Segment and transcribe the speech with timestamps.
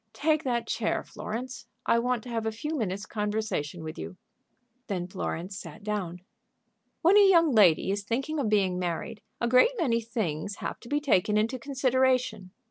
[0.13, 1.67] "Take that chair, Florence.
[1.85, 4.17] I want to have a few minutes' conversation with you."
[4.87, 6.21] Then Florence sat down.
[7.03, 10.89] "When a young lady is thinking of being married, a great many things have to
[10.89, 12.49] be taken into consideration."